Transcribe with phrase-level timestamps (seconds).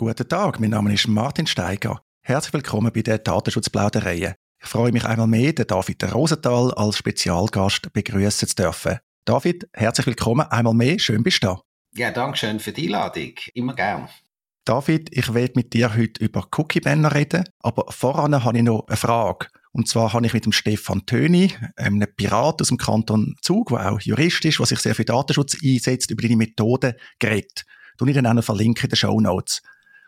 [0.00, 2.00] Guten Tag, mein Name ist Martin Steiger.
[2.22, 4.34] Herzlich willkommen bei der Datenschutzplauderei.
[4.58, 8.96] Ich freue mich einmal mehr, den David Rosenthal als Spezialgast begrüßen zu dürfen.
[9.26, 10.98] David, herzlich willkommen einmal mehr.
[10.98, 11.60] Schön bist du da.
[11.94, 13.34] Ja, danke schön für die Einladung.
[13.52, 14.08] Immer gern.
[14.64, 18.96] David, ich will mit dir heute über Cookie-Banner reden, aber voran habe ich noch eine
[18.96, 19.48] Frage.
[19.72, 23.92] Und zwar habe ich mit dem Stefan Töni, einem Pirat aus dem Kanton Zug, der
[23.92, 27.66] auch Jurist ist, der sich sehr für Datenschutz einsetzt, über deine Methode geredet.
[27.98, 29.60] Du ich dann auch noch verlinken in den Show Notes.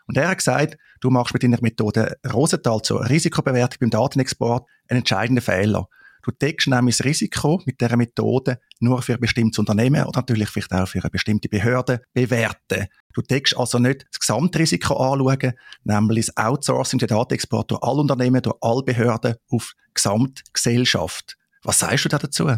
[0.07, 4.99] Und er hat gesagt, du machst mit deiner Methode Rosenthal zur Risikobewertung beim Datenexport einen
[4.99, 5.87] entscheidenden Fehler.
[6.23, 10.49] Du deckst nämlich das Risiko mit dieser Methode nur für ein bestimmtes Unternehmen oder natürlich
[10.49, 12.87] vielleicht auch für eine bestimmte Behörde bewerten.
[13.13, 15.53] Du deckst also nicht das Gesamtrisiko anschauen,
[15.83, 21.37] nämlich das Outsourcing der Datenexport durch alle Unternehmen, durch alle Behörden auf Gesamtgesellschaft.
[21.63, 22.49] Was sagst du da dazu?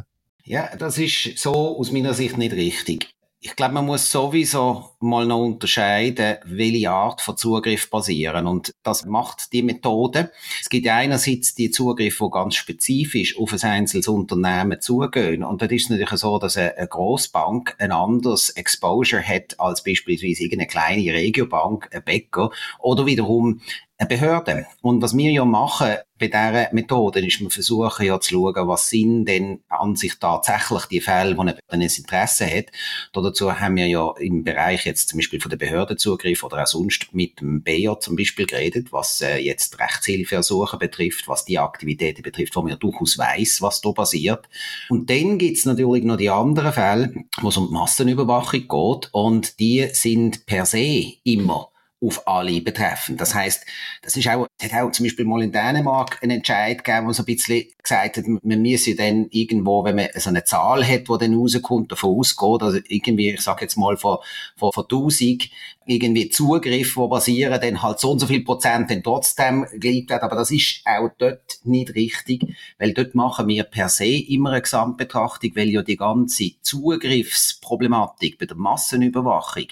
[0.44, 5.28] Ja, das ist so aus meiner Sicht nicht richtig ich glaube, man muss sowieso mal
[5.28, 8.48] noch unterscheiden, welche Art von Zugriff basieren.
[8.48, 10.32] Und das macht die Methode.
[10.60, 15.44] Es gibt einerseits die Zugriffe, die ganz spezifisch auf ein einzelnes Unternehmen zugehen.
[15.44, 20.68] Und das ist natürlich so, dass eine Grossbank ein anderes Exposure hat als beispielsweise irgendeine
[20.68, 23.62] kleine Regiobank, ein Bäcker oder wiederum
[23.98, 24.66] eine Behörde.
[24.82, 28.90] Und was wir ja machen bei dieser Methode ist, wir versuchen ja zu schauen, was
[28.90, 32.66] sind denn an sich tatsächlich die Fälle, wo ein Interesse hat.
[33.14, 37.14] Dazu haben wir ja im Bereich jetzt zum Beispiel von der Behördenzugriff oder auch sonst
[37.14, 42.56] mit dem BEA zum Beispiel geredet, was äh, jetzt Rechtshilfeersuchen betrifft, was die Aktivitäten betrifft,
[42.56, 44.48] wo man durchaus weiss, was da passiert.
[44.90, 49.60] Und dann gibt's natürlich noch die anderen Fälle, wo es um die Massenüberwachung geht und
[49.60, 51.72] die sind per se immer
[52.06, 53.18] auf alle betreffen.
[53.18, 53.66] Das heißt,
[54.02, 57.24] das ist auch, hat auch zum Beispiel mal in Dänemark einen Entscheid gegeben, wo so
[57.24, 61.18] ein bisschen gesagt hat, man müsse dann irgendwo, wenn man so eine Zahl hat, die
[61.20, 64.18] dann rauskommt, davon ausgeht, also irgendwie, ich sage jetzt mal von,
[64.58, 65.50] von, von 1000
[65.86, 70.24] irgendwie Zugriff, die basieren, dann halt so und so viel Prozent dann trotzdem geliebt wird.
[70.24, 74.62] Aber das ist auch dort nicht richtig, weil dort machen wir per se immer eine
[74.62, 79.68] Gesamtbetrachtung, weil ja die ganze Zugriffsproblematik bei der Massenüberwachung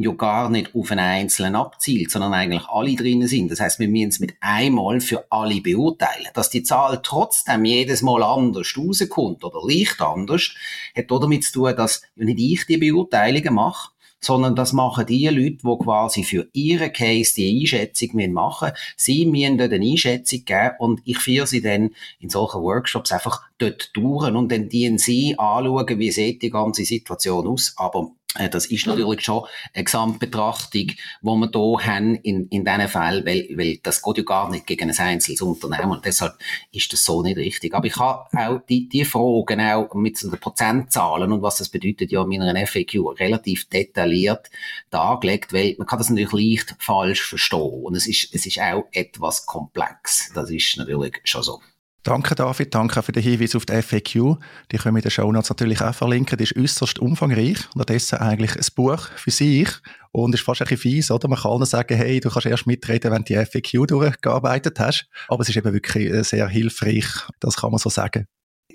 [0.00, 3.50] ja gar nicht auf einen Einzelnen abzielt, sondern eigentlich alle drinnen sind.
[3.50, 6.28] Das heißt, wir müssen es mit einmal für alle beurteilen.
[6.34, 10.54] Dass die Zahl trotzdem jedes Mal anders rauskommt oder leicht anders,
[10.96, 15.58] hat damit zu tun, dass nicht ich die Beurteilungen mache, sondern das machen die Leute,
[15.64, 21.00] die quasi für ihre Case die Einschätzung machen Sie müssen dort eine Einschätzung geben und
[21.04, 25.98] ich führe sie dann in solchen Workshops einfach dort durch und dann dienen sie anschauen,
[25.98, 27.74] wie sieht die ganze Situation aus.
[27.76, 28.12] Aber
[28.50, 33.48] das ist natürlich schon eine Gesamtbetrachtung, die wir hier haben in, in diesen Fällen, weil,
[33.56, 36.34] weil das geht ja gar nicht gegen ein einzelnes Unternehmen und deshalb
[36.70, 37.74] ist das so nicht richtig.
[37.74, 41.70] Aber ich habe auch die, die Fragen auch mit so den Prozentzahlen und was das
[41.70, 44.50] bedeutet ja in meiner FAQ relativ detailliert
[44.90, 48.84] dargelegt, weil man kann das natürlich leicht falsch verstehen und es ist, es ist auch
[48.92, 50.30] etwas komplex.
[50.34, 51.60] Das ist natürlich schon so.
[52.04, 54.38] Danke David, danke für den Hinweis auf die FAQ.
[54.70, 56.38] Die können wir in den Show Notes natürlich auch verlinken.
[56.38, 59.68] Die ist äußerst umfangreich und unterdessen eigentlich ein Buch für sich.
[60.12, 61.28] Und ist fast ein bisschen fies, oder?
[61.28, 65.08] Man kann allen sagen, hey, du kannst erst mitreden, wenn du die FAQ durchgearbeitet hast.
[65.28, 67.06] Aber es ist eben wirklich äh, sehr hilfreich.
[67.40, 68.26] Das kann man so sagen.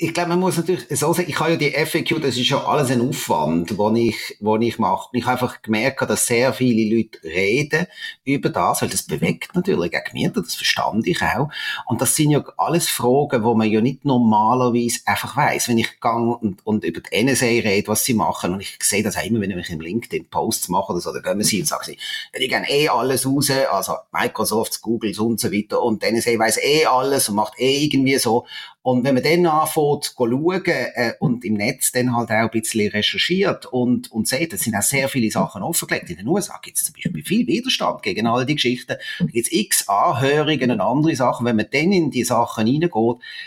[0.03, 2.61] Ich glaube, man muss natürlich so sagen, ich habe ja die FAQ, das ist ja
[2.65, 5.07] alles ein Aufwand, den ich, den ich mache.
[5.13, 7.87] Ich habe einfach gemerkt, dass sehr viele Leute reden
[8.25, 11.47] über das, weil das bewegt natürlich auch mir, das verstand ich auch.
[11.87, 15.69] Und das sind ja alles Fragen, wo man ja nicht normalerweise einfach weiß.
[15.69, 19.03] Wenn ich gehe und, und über die NSA rede, was sie machen, und ich sehe
[19.03, 21.67] das auch immer, wenn ich im LinkedIn Posts mache oder so, dann gehen sie und
[21.67, 21.97] sagen sie,
[22.37, 26.57] die gehen eh alles raus, also Microsoft, Google und so weiter, und die NSA weiß
[26.61, 28.45] eh alles und macht eh irgendwie so.
[28.83, 32.49] Und wenn man dann anfängt zu schauen äh, und im Netz dann halt auch ein
[32.51, 36.09] bisschen recherchiert und, und sieht, es sind auch sehr viele Sachen offengelegt.
[36.09, 38.97] In den USA gibt es zum Beispiel viel Widerstand gegen all die Geschichten.
[39.19, 41.45] Da gibt es x Anhörungen und andere Sachen.
[41.45, 42.91] Wenn man dann in die Sachen reingeht,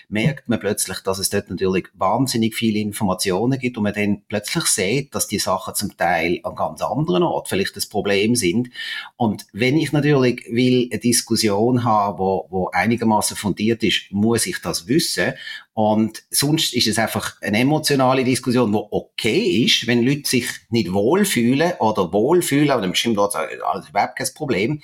[0.09, 4.65] merkt man plötzlich, dass es dort natürlich wahnsinnig viele Informationen gibt und man dann plötzlich
[4.65, 8.71] sieht, dass die Sachen zum Teil an ganz anderen Ort vielleicht das Problem sind.
[9.19, 14.63] Und wenn ich natürlich will eine Diskussion haben, wo, wo einigermaßen fundiert ist, muss ich
[14.63, 15.26] das wissen
[15.73, 20.93] und sonst ist es einfach eine emotionale Diskussion, die okay ist, wenn Leute sich nicht
[20.93, 24.83] wohlfühlen oder wohlfühlen, dann bestimmt dort alles überhaupt kein Problem.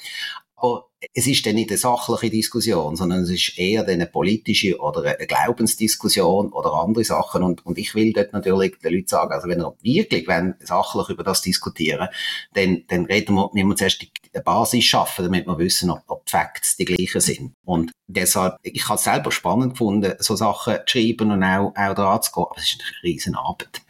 [0.57, 5.03] Aber es ist dann nicht eine sachliche Diskussion, sondern es ist eher eine politische oder
[5.03, 7.43] eine Glaubensdiskussion oder andere Sachen.
[7.43, 10.29] Und, und ich will dort natürlich den Leuten sagen, also wenn wir wirklich
[10.61, 12.09] sachlich über das diskutieren,
[12.55, 16.27] dann, dann reden wir, müssen wir zuerst die Basis schaffen, damit wir wissen, ob, ob
[16.27, 17.55] die Facts die gleichen sind.
[17.65, 21.95] Und deshalb, ich habe es selber spannend gefunden, so Sachen zu schreiben und auch, auch
[21.95, 23.83] da zu gehen, aber es ist eine riesen Arbeit.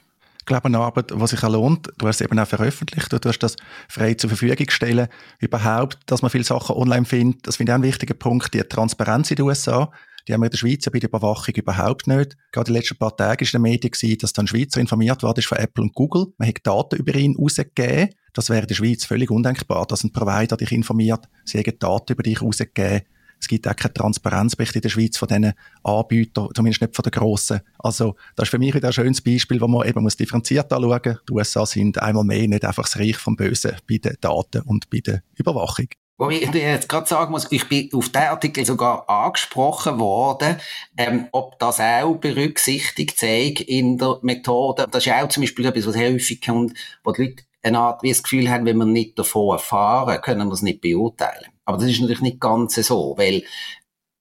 [0.42, 3.28] Ich glaube, eine Arbeit, die sich auch lohnt, du hast es eben auch veröffentlicht, du
[3.28, 3.54] hast das
[3.88, 5.08] frei zur Verfügung gestellt,
[5.38, 8.60] überhaupt, dass man viele Sachen online findet, das finde ich auch ein wichtiger Punkt, die
[8.64, 9.88] Transparenz in den USA,
[10.26, 12.36] die haben wir in der Schweiz bei der Überwachung überhaupt nicht.
[12.50, 15.38] Gerade die letzten paar Tage ist in den Medien gewesen, dass dann Schweizer informiert worden
[15.40, 16.26] ist von Apple und Google.
[16.38, 18.10] Man hat Daten über ihn rausgegeben.
[18.32, 22.12] Das wäre in der Schweiz völlig undenkbar, dass ein Provider dich informiert, sie haben Daten
[22.12, 23.02] über dich rausgegeben.
[23.42, 25.52] Es gibt auch keine Transparenzbericht in der Schweiz von diesen
[25.82, 27.60] Anbietern, zumindest nicht von den grossen.
[27.80, 31.18] Also, das ist für mich wieder ein schönes Beispiel, wo man eben differenziert anschauen muss.
[31.28, 34.88] Die USA sind einmal mehr nicht einfach das Reich vom Bösen bei den Daten und
[34.90, 35.88] bei der Überwachung.
[36.18, 40.58] Wo ich jetzt gerade sagen muss, ich bin auf den Artikel sogar angesprochen worden,
[40.96, 44.86] ähm, ob das auch berücksichtigt sei in der Methode.
[44.88, 48.10] Das ist auch zum Beispiel etwas, was häufig kommt, wo die Leute eine Art wie
[48.10, 51.46] das Gefühl haben, wenn wir nicht davon erfahren, können wir es nicht beurteilen.
[51.64, 53.44] Aber das ist natürlich nicht ganz so, weil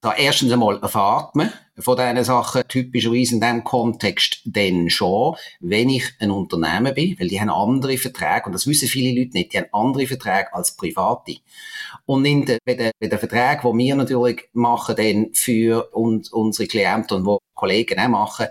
[0.02, 5.90] da erstens einmal erfahrt man von diesen Sachen typischerweise in diesem Kontext dann schon, wenn
[5.90, 9.54] ich ein Unternehmen bin, weil die haben andere Verträge, und das wissen viele Leute nicht,
[9.54, 11.38] die haben andere Verträge als Private.
[12.06, 16.32] Und in den, bei den, bei den Verträgen, die wir natürlich machen, dann für uns,
[16.32, 18.48] unsere Klienten und wo Kollegen auch machen,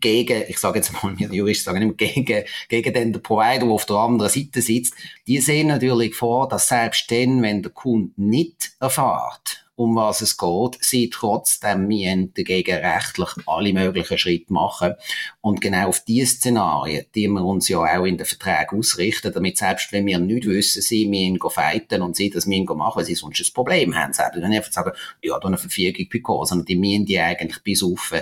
[0.00, 3.86] gegen, ich sage jetzt mal, wir Juristen sagen immer, gegen, gegen den Provider, der auf
[3.86, 4.94] der anderen Seite sitzt,
[5.26, 10.36] die sehen natürlich vor, dass selbst dann, wenn der Kunde nicht erfahrt, um was es
[10.36, 14.94] geht, sie trotzdem müssen dagegen rechtlich alle möglichen Schritte machen.
[15.40, 19.56] Und genau auf diese Szenarien, die wir uns ja auch in den Verträgen ausrichten, damit
[19.56, 23.14] selbst wenn wir nicht wissen, sie müssen fighten und sie das müssen machen, weil sie
[23.14, 24.12] sonst ein Problem haben.
[24.12, 24.90] Sie dann einfach sagen,
[25.22, 28.12] ja, da eine Verfügung bekommen, sondern die müssen die eigentlich bis auf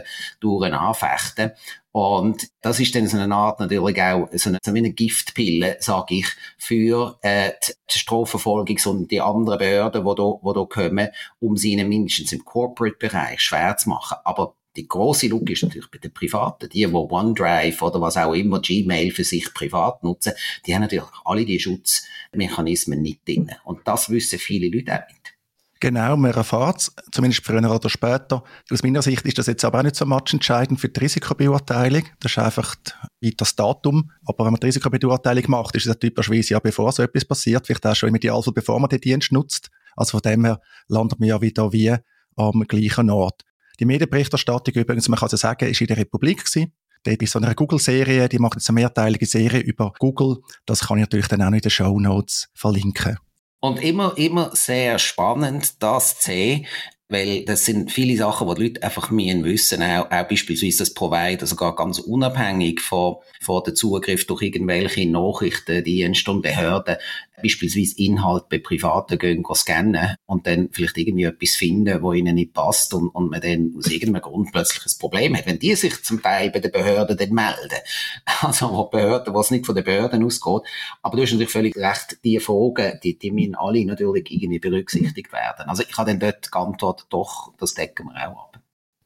[0.41, 1.53] durch anfechten.
[1.97, 6.17] Und das ist dann so eine Art natürlich auch so eine, so eine Giftpille, sage
[6.17, 6.27] ich,
[6.59, 7.53] für äh,
[7.91, 11.09] die Strafverfolgung und die anderen Behörden, die da, die da kommen,
[11.41, 14.19] um sie ihnen mindestens im Corporate-Bereich schwer zu machen.
[14.25, 16.69] Aber die große Lücke ist natürlich bei den Privaten.
[16.69, 20.35] Die, die OneDrive oder was auch immer Gmail für sich privat nutzen,
[20.67, 23.53] die haben natürlich alle die Schutzmechanismen nicht drin.
[23.65, 25.36] Und das wissen viele Leute auch nicht.
[25.79, 28.43] Genau, man erfährt es, zumindest früher oder später.
[28.71, 32.03] Aus meiner Sicht ist das jetzt aber auch nicht so entscheidend für die Risikobeurteilung.
[32.21, 32.77] Das ist einfach
[33.21, 34.11] das Datum.
[34.25, 37.87] Aber wenn man die Risikobeurteilung macht, ist es typischerweise ja, bevor so etwas passiert, vielleicht
[37.87, 39.69] auch schon im Idealfall, bevor man den Dienst nutzt.
[39.97, 41.95] Also von dem her landet man ja wieder wie
[42.37, 43.43] am gleichen Ort.
[43.79, 46.73] Die Medienberichterstattung übrigens, man kann so sagen, ist in der Republik gewesen.
[47.03, 50.39] Dort ist so eine Google-Serie, die macht jetzt eine mehrteilige Serie über Google.
[50.65, 53.19] Das kann ich natürlich dann auch in den Show Notes verlinken.
[53.61, 56.67] Und immer, immer sehr spannend, das zu sehen,
[57.09, 60.95] weil das sind viele Sachen, die die Leute einfach müssen wissen, auch, auch beispielsweise das
[60.95, 66.97] Provider, sogar ganz unabhängig von, von der Zugriff durch irgendwelche Nachrichtendienste und Behörden,
[67.43, 72.35] beispielsweise Inhalt bei Privaten gehen, gehen scannen und dann vielleicht irgendwie etwas finden, wo ihnen
[72.35, 75.47] nicht passt und, und man dann aus irgendeinem Grund plötzlich ein Problem hat.
[75.47, 77.81] Wenn die sich zum Teil bei den Behörden dann melden,
[78.41, 80.63] also wo Behörden, was nicht von den Behörden ausgeht,
[81.03, 85.33] aber du hast natürlich völlig recht, die Fragen, die, die müssen alle natürlich irgendwie berücksichtigt
[85.33, 85.69] werden.
[85.69, 88.66] Also ich habe dann dort geantwortet, doch, das decken wir auch ab.